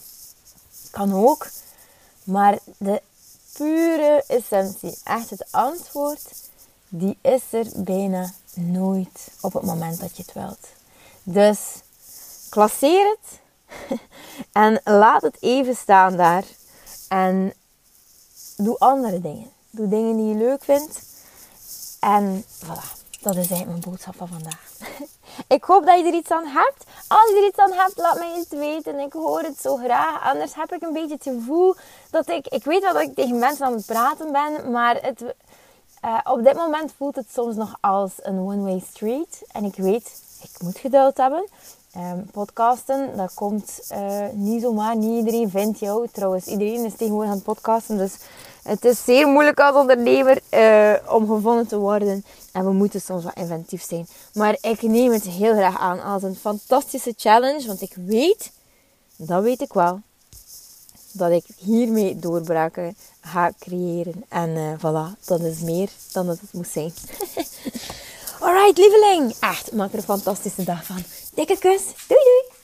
Kan 0.91 1.15
ook. 1.15 1.49
Maar 2.25 2.59
de 2.79 3.03
pure 3.53 4.25
essentie, 4.27 4.99
echt 5.05 5.31
het 5.31 5.47
antwoord, 5.51 6.35
die 6.89 7.19
is 7.21 7.43
er 7.51 7.67
bijna 7.75 8.31
nooit 8.55 9.29
op 9.41 9.53
het 9.53 9.63
moment 9.63 10.01
dat 10.01 10.17
je 10.17 10.23
het 10.23 10.33
wilt. 10.33 10.69
Dus 11.23 11.59
klasseer 12.49 13.17
het 13.17 13.41
en 14.53 14.81
laat 14.85 15.23
het 15.23 15.37
even 15.41 15.77
staan 15.77 16.17
daar. 16.17 16.45
En 17.09 17.53
doe 18.57 18.79
andere 18.79 19.21
dingen. 19.21 19.51
Doe 19.71 19.89
dingen 19.89 20.17
die 20.17 20.27
je 20.27 20.35
leuk 20.35 20.65
vindt. 20.65 21.01
En 22.01 22.45
voilà, 22.65 23.05
dat 23.27 23.37
is 23.37 23.51
eigenlijk 23.51 23.69
mijn 23.69 23.91
boodschap 23.91 24.17
van 24.17 24.29
vandaag. 24.29 24.61
ik 25.57 25.65
hoop 25.65 25.87
dat 25.87 25.99
je 25.99 26.05
er 26.05 26.15
iets 26.15 26.31
aan 26.31 26.47
hebt. 26.47 26.85
Als 27.09 27.31
je 27.31 27.37
er 27.37 27.47
iets 27.47 27.59
aan 27.59 27.73
hebt, 27.73 27.99
laat 27.99 28.19
mij 28.19 28.35
eens 28.35 28.49
weten. 28.49 28.99
Ik 28.99 29.13
hoor 29.13 29.41
het 29.41 29.61
zo 29.61 29.77
graag. 29.77 30.33
Anders 30.33 30.55
heb 30.55 30.73
ik 30.73 30.83
een 30.83 30.93
beetje 30.93 31.15
het 31.15 31.23
gevoel 31.23 31.75
dat 32.11 32.29
ik... 32.29 32.47
Ik 32.47 32.65
weet 32.65 32.83
wel 32.83 32.93
dat 32.93 33.03
ik 33.03 33.15
tegen 33.15 33.39
mensen 33.39 33.67
aan 33.67 33.73
het 33.73 33.87
praten 33.87 34.33
ben. 34.33 34.71
Maar 34.71 34.99
het, 35.03 35.23
uh, 36.05 36.19
op 36.25 36.45
dit 36.45 36.55
moment 36.55 36.93
voelt 36.97 37.17
het 37.17 37.27
soms 37.33 37.57
nog 37.57 37.77
als 37.81 38.13
een 38.23 38.39
one-way 38.39 38.83
street. 38.93 39.43
En 39.53 39.65
ik 39.65 39.77
weet, 39.77 40.23
ik 40.43 40.63
moet 40.63 40.79
geduld 40.79 41.17
hebben. 41.17 41.49
Um, 41.97 42.31
podcasten, 42.33 43.17
dat 43.17 43.35
komt 43.35 43.81
uh, 43.93 44.29
niet 44.33 44.63
zomaar. 44.63 44.97
Niet 44.97 45.19
iedereen 45.19 45.51
vindt 45.51 45.79
jou. 45.79 46.09
Trouwens, 46.13 46.47
iedereen 46.47 46.85
is 46.85 46.97
tegenwoordig 46.97 47.31
aan 47.31 47.37
het 47.37 47.45
podcasten. 47.45 47.97
Dus 47.99 48.17
het 48.63 48.85
is 48.85 49.05
zeer 49.05 49.27
moeilijk 49.27 49.61
als 49.61 49.77
ondernemer 49.77 50.39
uh, 50.51 51.15
om 51.15 51.27
gevonden 51.27 51.67
te 51.67 51.79
worden. 51.79 52.25
En 52.57 52.65
we 52.65 52.73
moeten 52.73 53.01
soms 53.01 53.25
wat 53.25 53.37
inventief 53.37 53.83
zijn. 53.83 54.07
Maar 54.35 54.57
ik 54.61 54.83
neem 54.83 55.13
het 55.13 55.25
heel 55.25 55.53
graag 55.53 55.79
aan 55.79 56.03
als 56.03 56.23
een 56.23 56.37
fantastische 56.37 57.15
challenge. 57.17 57.67
Want 57.67 57.83
ik 57.83 57.93
weet, 57.95 58.51
dat 59.17 59.43
weet 59.43 59.61
ik 59.61 59.73
wel, 59.73 60.01
dat 61.13 61.31
ik 61.31 61.45
hiermee 61.57 62.19
doorbraken 62.19 62.97
ga 63.21 63.53
creëren. 63.59 64.25
En 64.29 64.51
uh, 64.51 64.73
voilà, 64.79 65.25
dat 65.25 65.41
is 65.41 65.61
meer 65.61 65.89
dan 66.13 66.27
dat 66.27 66.41
het 66.41 66.53
moet 66.53 66.69
zijn. 66.69 66.93
Alright, 68.41 68.79
lieveling. 68.79 69.35
Echt, 69.41 69.73
maak 69.73 69.93
er 69.93 69.99
een 69.99 70.03
fantastische 70.03 70.65
dag 70.65 70.85
van. 70.85 71.03
Dikke 71.35 71.59
kus. 71.59 71.83
Doei 72.07 72.21
doei. 72.25 72.55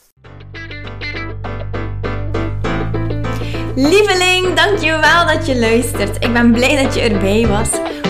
Lieveling, 3.75 4.57
dankjewel 4.57 5.27
dat 5.27 5.47
je 5.47 5.59
luistert. 5.59 6.25
Ik 6.25 6.33
ben 6.33 6.53
blij 6.53 6.83
dat 6.85 6.95
je 6.95 7.01
erbij 7.01 7.47
was. 7.47 7.71